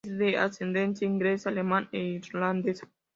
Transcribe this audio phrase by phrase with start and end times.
[0.03, 2.89] Es de ascendencia inglesa, alemana e irlandesa.